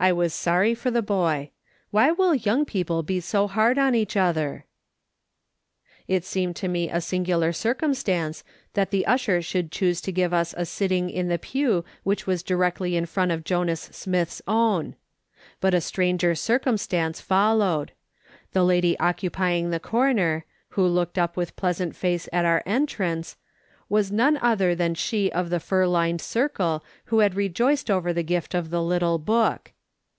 I 0.00 0.12
was 0.12 0.32
sorry 0.32 0.76
for 0.76 0.92
the 0.92 1.02
boy. 1.02 1.50
Wliy 1.92 2.16
will 2.16 2.32
young 2.32 2.64
people 2.64 3.02
be 3.02 3.18
so 3.18 3.48
hard 3.48 3.78
on 3.78 3.96
each 3.96 4.16
other? 4.16 4.64
It 6.06 6.24
seemed 6.24 6.54
to 6.58 6.68
me 6.68 6.88
a 6.88 7.00
singular 7.00 7.52
circumstance 7.52 8.44
that 8.74 8.92
the 8.92 9.04
usher 9.08 9.42
should 9.42 9.72
choose 9.72 10.00
to 10.02 10.12
give 10.12 10.32
us 10.32 10.54
a 10.56 10.66
sitting 10.66 11.10
in 11.10 11.26
the 11.26 11.36
pew 11.36 11.84
which 12.04 12.28
was 12.28 12.44
directly 12.44 12.94
in 12.96 13.06
front 13.06 13.32
of 13.32 13.42
Jonas 13.42 13.88
Smith's 13.90 14.40
own. 14.46 14.94
But 15.60 15.74
a 15.74 15.80
stranger 15.80 16.36
circumstance 16.36 17.20
followed. 17.20 17.90
The 18.52 18.62
lady 18.62 18.96
occupying 19.00 19.70
the 19.70 19.80
corner, 19.80 20.44
who 20.68 20.86
looked 20.86 21.18
up 21.18 21.34
wdth 21.34 21.56
pleasant 21.56 21.96
face 21.96 22.28
at 22.32 22.44
our 22.44 22.62
entrance, 22.64 23.34
was 23.88 24.12
none 24.12 24.38
other 24.40 24.76
than 24.76 24.94
she 24.94 25.32
of 25.32 25.50
the 25.50 25.58
fur 25.58 25.88
lined 25.88 26.20
circle, 26.20 26.84
who 27.06 27.18
had 27.18 27.34
rejoiced 27.34 27.90
over 27.90 28.12
the 28.12 28.22
gift 28.22 28.54
of 28.54 28.70
the 28.70 28.80
little 28.80 29.18
book. 29.18 29.72